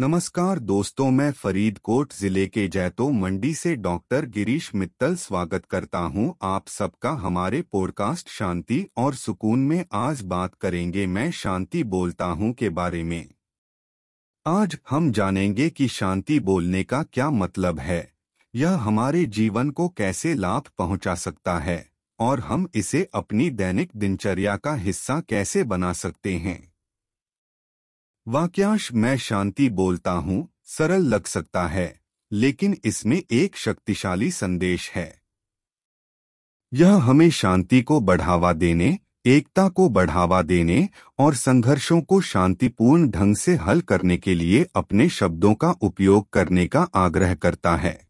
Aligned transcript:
नमस्कार 0.00 0.58
दोस्तों, 0.58 1.10
मैं 1.10 1.32
फरीदकोट 1.32 2.12
ज़िले 2.12 2.46
के 2.46 2.68
जैतो 2.68 3.10
मंडी 3.10 3.54
से 3.54 3.76
डॉक्टर 3.76 4.26
गिरीश 4.26 4.74
मित्तल 4.74 5.14
स्वागत 5.16 5.64
करता 5.64 5.98
हूँ। 5.98 6.36
आप 6.42 6.68
सबका 6.68 7.10
हमारे 7.10 7.62
पॉडकास्ट 7.62 8.28
शांति 8.28 8.86
और 8.96 9.14
सुकून 9.14 9.58
में 9.58 9.84
आज 9.92 10.22
बात 10.22 10.54
करेंगे। 10.54 11.06
मैं 11.06 11.30
शांति 11.30 11.84
बोलता 11.84 12.24
हूँ 12.24 12.52
के 12.52 12.68
बारे 12.68 13.02
में। 13.02 13.28
आज 14.46 14.78
हम 14.90 15.12
जानेंगे 15.12 15.70
कि 15.70 15.88
शांति 15.88 16.40
बोलने 16.40 16.84
का 16.84 17.02
क्या 17.02 17.30
मतलब 17.30 17.78
है। 17.78 18.12
यह 18.54 18.70
हमारे 18.70 19.24
जीवन 19.24 19.70
को 19.70 19.88
कैसे 19.88 20.34
लाभ 20.34 20.62
पहुँचा 20.78 21.14
सकता 21.14 21.58
है 21.58 21.88
और 22.18 22.40
हम 22.40 22.68
इसे 22.74 23.08
अपनी 23.14 23.50
दैनिक 23.50 23.90
दिनचर्या 23.96 24.56
का 24.56 24.74
हिस्सा 24.74 25.20
कैसे 25.20 25.64
बना 25.64 25.92
सकते 25.92 26.36
हैं। 26.36 26.67
वाक्यांश 28.28 28.92
मैं 28.92 29.16
शांति 29.18 29.68
बोलता 29.68 30.10
हूँ, 30.10 30.48
सरल 30.64 31.02
लग 31.02 31.26
सकता 31.26 31.66
है, 31.66 32.00
लेकिन 32.32 32.76
इसमें 32.84 33.22
एक 33.32 33.56
शक्तिशाली 33.56 34.30
संदेश 34.30 34.90
है। 34.90 35.20
यह 36.74 36.94
हमें 36.94 37.30
शांति 37.30 37.82
को 37.82 38.00
बढ़ावा 38.00 38.52
देने, 38.52 38.98
एकता 39.26 39.68
को 39.68 39.88
बढ़ावा 39.88 40.42
देने 40.42 40.88
और 41.18 41.34
संघर्षों 41.34 42.00
को 42.00 42.20
शांतिपूर्ण 42.20 43.10
ढंग 43.10 43.36
से 43.36 43.54
हल 43.54 43.80
करने 43.80 44.16
के 44.16 44.34
लिए 44.34 44.66
अपने 44.76 45.08
शब्दों 45.08 45.54
का 45.54 45.70
उपयोग 45.70 46.30
करने 46.30 46.66
का 46.66 46.82
आग्रह 46.94 47.34
करता 47.34 47.76
है। 47.76 48.07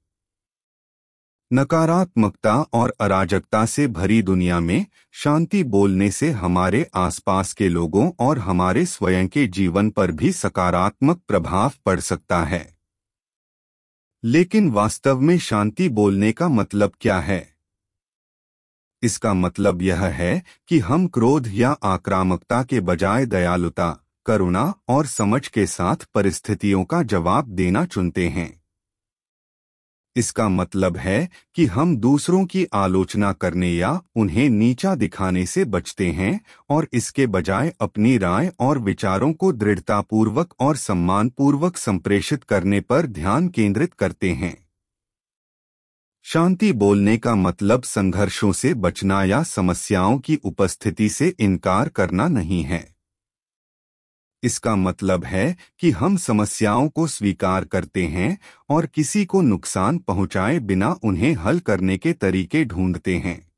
नकारात्मकता 1.52 2.54
और 2.56 2.94
अराजकता 3.00 3.66
से 3.66 3.88
भरी 3.88 4.22
दुनिया 4.22 4.60
में 4.60 4.86
शांति 5.12 5.64
बोलने 5.64 6.10
से 6.10 6.30
हमारे 6.30 6.90
आसपास 6.94 7.52
के 7.52 7.68
लोगों 7.68 8.10
और 8.20 8.38
हमारे 8.38 8.86
स्वयं 8.86 9.28
के 9.28 9.46
जीवन 9.46 9.90
पर 9.90 10.12
भी 10.12 10.32
सकारात्मक 10.32 11.20
प्रभाव 11.28 11.72
पड़ 11.86 12.00
सकता 12.00 12.44
है। 12.44 12.78
लेकिन 14.24 14.70
वास्तव 14.70 15.20
में 15.20 15.38
शांति 15.38 15.88
बोलने 15.88 16.32
का 16.32 16.48
मतलब 16.48 16.92
क्या 17.00 17.20
है? 17.20 17.56
इसका 19.02 19.34
मतलब 19.34 19.82
यह 19.82 20.04
है 20.04 20.42
कि 20.68 20.78
हम 20.78 21.06
क्रोध 21.06 21.48
या 21.48 21.70
आक्रामकता 21.70 22.62
के 22.62 22.80
बजाय 22.80 23.26
दयालुता, 23.26 24.04
करुणा 24.26 24.74
और 24.88 25.06
समझ 25.06 25.48
के 25.48 25.66
साथ 25.66 25.96
परिस्थितियों 26.14 26.84
का 26.84 27.02
जवाब 27.02 27.48
देना 27.48 27.84
चुनते 27.84 28.28
हैं। 28.28 28.57
इसका 30.18 30.48
मतलब 30.48 30.96
है 30.96 31.28
कि 31.54 31.66
हम 31.66 31.96
दूसरों 31.96 32.44
की 32.46 32.66
आलोचना 32.74 33.32
करने 33.32 33.72
या 33.72 34.00
उन्हें 34.16 34.48
नीचा 34.50 34.94
दिखाने 34.94 35.46
से 35.46 35.64
बचते 35.64 36.10
हैं 36.10 36.40
और 36.70 36.88
इसके 36.92 37.26
बजाय 37.26 37.72
अपनी 37.80 38.18
राय 38.18 38.52
और 38.60 38.78
विचारों 38.78 39.32
को 39.32 39.52
दृढ़तापूर्वक 39.52 40.54
और 40.60 40.76
सम्मानपूर्वक 40.76 41.76
संप्रेषित 41.76 42.44
करने 42.44 42.80
पर 42.80 43.06
ध्यान 43.06 43.48
केंद्रित 43.48 43.94
करते 43.94 44.32
हैं। 44.32 44.56
शांति 46.24 46.72
बोलने 46.72 47.16
का 47.16 47.34
मतलब 47.34 47.82
संघर्षों 47.82 48.52
से 48.52 48.74
बचना 48.74 49.24
या 49.24 49.42
समस्याओं 49.42 50.18
की 50.18 50.36
उपस्थिति 50.44 51.08
से 51.08 51.34
इनकार 51.40 51.88
करना 51.88 52.28
नहीं 52.28 52.62
है। 52.62 52.97
इसका 54.42 54.76
मतलब 54.76 55.24
है 55.24 55.56
कि 55.78 55.90
हम 55.90 56.16
समस्याओं 56.16 56.88
को 56.88 57.06
स्वीकार 57.06 57.64
करते 57.64 58.06
हैं 58.06 58.38
और 58.68 58.86
किसी 58.86 59.24
को 59.24 59.42
नुकसान 59.42 59.98
पहुँचाए 59.98 60.58
बिना 60.58 60.96
उन्हें 61.04 61.34
हल 61.34 61.60
करने 61.60 61.98
के 61.98 62.12
तरीके 62.12 62.64
ढूंढते 62.64 63.18
हैं। 63.18 63.48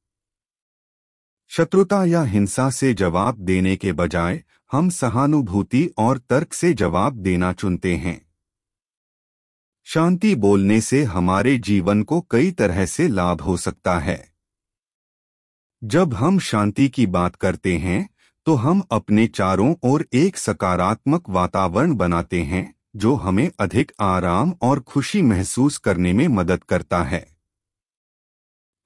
शत्रुता 1.49 2.05
या 2.05 2.23
हिंसा 2.23 2.71
से 2.71 2.95
जवाब 2.95 3.39
देने 3.39 3.77
के 3.77 3.93
बजाय, 3.93 4.45
हम 4.73 4.91
सहानुभूति 4.91 5.91
और 5.99 6.19
तर्क 6.19 6.53
से 6.53 6.75
जवाब 6.75 7.17
देना 7.17 7.53
चुनते 7.53 7.97
हैं। 7.97 8.31
शांति 9.85 10.35
बोलने 10.35 10.81
से 10.81 11.05
हमारे 11.05 11.59
जीवन 11.59 12.03
को 12.03 12.21
कई 12.21 12.51
तरह 12.51 12.87
से 12.87 13.09
लाभ 13.09 13.41
हो 13.41 13.57
सकता 13.57 13.99
है। 13.99 14.33
जब 15.85 16.15
हम 16.15 16.39
शांति 16.39 16.89
की 16.89 17.07
बात 17.07 17.37
करते 17.37 17.79
हैं 17.79 18.10
तो 18.47 18.55
हम 18.55 18.83
अपने 18.91 19.27
चारों 19.27 19.75
ओर 19.85 20.07
एक 20.13 20.37
सकारात्मक 20.37 21.29
वातावरण 21.29 21.95
बनाते 21.95 22.43
हैं, 22.43 22.75
जो 22.97 23.15
हमें 23.15 23.51
अधिक 23.61 23.93
आराम 24.01 24.55
और 24.63 24.81
खुशी 24.81 25.23
महसूस 25.23 25.79
करने 25.79 26.13
में 26.13 26.29
मदद 26.29 26.65
करता 26.65 27.03
है। 27.03 27.37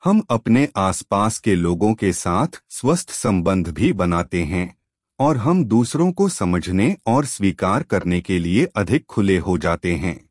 हम 0.05 0.23
अपने 0.31 0.69
आसपास 0.77 1.39
के 1.39 1.55
लोगों 1.55 1.95
के 1.95 2.13
साथ 2.13 2.63
स्वस्थ 2.69 3.11
संबंध 3.11 3.69
भी 3.69 3.93
बनाते 3.93 4.45
हैं, 4.45 4.77
और 5.19 5.37
हम 5.37 5.65
दूसरों 5.65 6.13
को 6.13 6.29
समझने 6.29 6.97
और 7.07 7.25
स्वीकार 7.25 7.83
करने 7.83 8.21
के 8.21 8.39
लिए 8.39 8.65
अधिक 8.65 9.07
खुले 9.07 9.39
हो 9.39 9.59
जाते 9.59 9.95
हैं। 9.95 10.31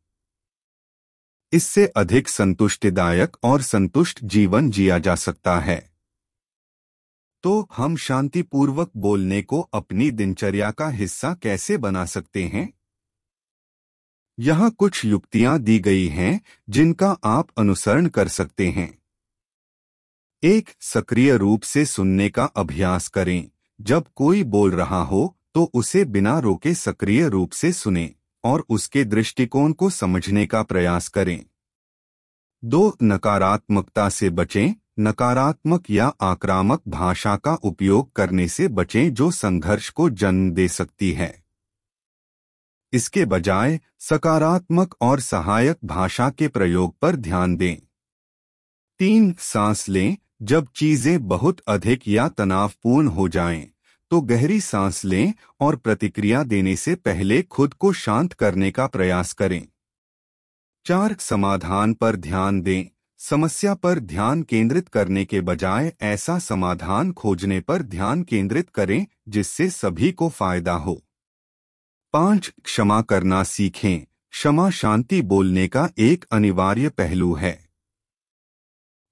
इससे 1.52 1.88
अधिक 1.88 2.30
संतुष्टिदायक 2.30 3.38
और 3.44 3.62
संतुष्ट 3.62 4.20
जीवन 4.24 4.70
जिया 4.70 5.00
जा 5.00 5.16
सकता 5.16 5.60
है। 5.60 5.93
तो 7.44 7.68
हम 7.78 7.96
शांतिपूर्वक 7.96 8.92
बोलने 8.98 9.42
को 9.42 9.62
अपनी 9.74 10.12
दिनचर्या 10.12 10.72
का 10.72 10.90
हिस्सा 10.90 11.34
कैसे 11.34 11.78
बना 11.78 12.06
सकते 12.06 12.44
हैं? 12.44 12.74
यहाँ 14.40 14.72
कुछ 14.72 15.06
युक्तियाँ 15.06 15.60
दी 15.60 15.80
गई 15.80 16.08
हैं, 16.08 16.42
जिनका 16.70 17.12
आप 17.24 17.48
अनुसरण 17.58 18.08
कर 18.08 18.28
सकते 18.28 18.68
हैं। 18.70 18.98
एक, 20.44 20.70
सक्रिय 20.82 21.38
रूप 21.38 21.62
से 21.62 21.86
सुनने 21.86 22.30
का 22.30 22.46
अभ्यास 22.46 23.08
करें। 23.08 23.50
जब 23.82 24.08
कोई 24.16 24.44
बोल 24.44 24.72
रहा 24.72 25.02
हो 25.04 25.38
तो 25.54 25.72
उसे 25.74 26.06
बिना 26.06 26.40
रोके 26.40 26.74
सक्रिय 26.74 27.28
रूप 27.30 27.52
से 27.52 27.72
सुने 27.74 28.14
और 28.44 28.66
उसके 28.70 29.04
दृष्टिकोण 29.04 29.74
को 29.74 29.90
समझने 29.90 30.46
का 30.46 30.64
प्रयास 30.64 31.08
करें। 31.08 31.46
दो, 32.64 32.98
नकारात्मकता 33.04 34.10
से 34.10 34.30
बचें। 34.30 34.74
नकारात्मक 35.00 35.90
या 35.90 36.08
आक्रामक 36.22 36.82
भाषा 36.88 37.36
का 37.36 37.54
उपयोग 37.54 38.14
करने 38.14 38.48
से 38.48 38.68
बचें 38.68 39.14
जो 39.14 39.32
संघर्ष 39.32 39.90
को 39.90 40.10
जन्म 40.10 40.52
दे 40.52 40.68
सकती 40.68 41.12
है। 41.12 41.44
इसके 42.94 43.26
बजाय 43.26 43.80
सकारात्मक 44.00 44.96
और 45.02 45.20
सहायक 45.20 45.78
भाषा 45.86 46.30
के 46.30 46.48
प्रयोग 46.48 47.00
पर 47.00 47.16
ध्यान 47.16 47.56
दें। 47.56 47.78
तीन 49.00 49.36
सांस 49.40 49.90
लें। 49.90 50.18
जब 50.42 50.68
चीज़ें 50.76 51.28
बहुत 51.28 51.60
अधिक 51.60 52.08
या 52.08 52.30
तनावपूर्ण 52.30 53.08
हो 53.08 53.30
जाएँ, 53.30 53.70
तो 54.12 54.22
गहरी 54.22 54.62
सांस 54.62 55.06
लें 55.06 55.34
और 55.60 55.76
प्रतिक्रिया 55.76 56.44
देने 56.44 56.76
से 56.76 56.96
पहले 56.96 57.42
खुद 57.42 57.74
को 57.74 57.94
शांत 57.94 58.34
करने 58.34 58.72
का 58.72 58.88
प्रयास 58.88 59.34
करें। 59.34 59.68
चार 60.86 61.16
समाधान 61.20 61.94
पर 61.94 62.16
ध्यान 62.16 62.62
दें। 62.62 62.93
समस्या 63.30 63.74
पर 63.74 64.00
ध्यान 64.00 64.44
केंद्रित 64.44 64.90
करने 64.90 65.26
के 65.26 65.42
बजाय 65.42 65.94
ऐसा 66.02 66.40
समाधान 66.40 67.12
खोजने 67.12 67.60
पर 67.60 67.82
ध्यान 67.82 68.24
केंद्रित 68.24 68.70
करें, 68.70 69.08
जिससे 69.30 69.70
सभी 69.70 70.12
को 70.12 70.30
फ़ायदा 70.30 70.74
हो। 70.74 71.04
पाँच, 72.14 72.54
क्षमा 72.64 73.02
करना 73.02 73.44
सीखें। 73.44 74.00
क्षमा 74.32 74.70
शांति 74.70 75.22
बोलने 75.22 75.68
का 75.68 75.90
एक 76.00 76.26
अनिवार्य 76.32 76.90
पहलू 76.90 77.34
है। 77.34 77.70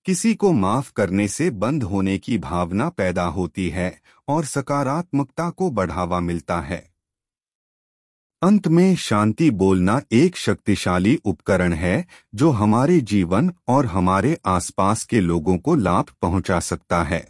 किसी 0.05 0.35
को 0.35 0.51
माफ़ 0.51 0.93
करने 0.93 1.27
से 1.27 1.49
बंद 1.49 1.83
होने 1.83 2.17
की 2.17 2.37
भावना 2.37 2.89
पैदा 2.89 3.23
होती 3.23 3.69
है 3.69 4.01
और 4.27 4.45
सकारात्मकता 4.45 5.49
को 5.49 5.71
बढ़ावा 5.71 6.19
मिलता 6.19 6.61
है। 6.61 6.90
अंत 8.43 8.67
में 8.67 8.95
शांति 8.95 9.51
बोलना 9.51 10.01
एक 10.11 10.37
शक्तिशाली 10.37 11.19
उपकरण 11.25 11.73
है, 11.73 12.07
जो 12.35 12.49
हमारे 12.49 13.01
जीवन 13.01 13.51
और 13.67 13.85
हमारे 13.85 14.37
आसपास 14.45 15.03
के 15.03 15.21
लोगों 15.21 15.57
को 15.57 15.75
लाभ 15.75 16.05
पहुँचा 16.21 16.59
सकता 16.59 17.03
है। 17.03 17.27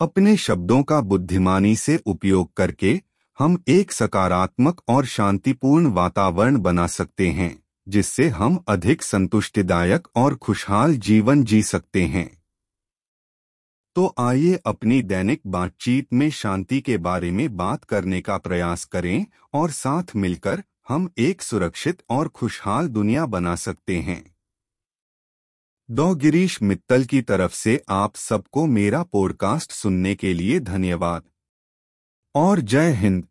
अपने 0.00 0.36
शब्दों 0.36 0.82
का 0.82 1.00
बुद्धिमानी 1.00 1.76
से 1.76 2.00
उपयोग 2.06 2.54
करके 2.54 3.00
हम 3.38 3.62
एक 3.68 3.92
सकारात्मक 3.92 4.80
और 4.88 5.06
शांतिपूर्ण 5.06 5.86
वातावरण 5.86 6.58
बना 6.58 6.86
सकते 6.86 7.28
हैं, 7.28 7.62
जिससे 7.88 8.28
हम 8.28 8.64
अधिक 8.68 9.02
संतुष्टिदायक 9.02 10.08
और 10.16 10.34
खुशहाल 10.34 10.96
जीवन 10.96 11.44
जी 11.44 11.62
सकते 11.62 12.02
हैं। 12.02 12.37
तो 13.94 14.14
आइए 14.18 14.58
अपनी 14.66 15.02
दैनिक 15.02 15.40
बातचीत 15.46 16.12
में 16.12 16.30
शांति 16.30 16.80
के 16.80 16.98
बारे 16.98 17.30
में 17.30 17.56
बात 17.56 17.84
करने 17.84 18.20
का 18.20 18.38
प्रयास 18.38 18.84
करें 18.84 19.26
और 19.52 19.70
साथ 19.70 20.02
मिलकर 20.16 20.62
हम 20.88 21.10
एक 21.18 21.42
सुरक्षित 21.42 22.02
और 22.10 22.28
खुशहाल 22.28 22.88
दुनिया 22.88 23.26
बना 23.26 23.56
सकते 23.56 24.00
हैं। 24.00 24.34
दो 25.90 26.14
गिरीश 26.14 26.62
मित्तल 26.62 27.04
की 27.04 27.22
तरफ़ 27.22 27.52
से 27.52 27.82
आप 27.88 28.16
सबको 28.16 28.66
मेरा 28.66 29.02
पॉडकास्ट 29.02 29.72
सुनने 29.72 30.14
के 30.14 30.34
लिए 30.34 30.60
धन्यवाद। 30.60 31.22
और 32.34 32.60
जय 32.60 32.92
हिंद। 32.92 33.26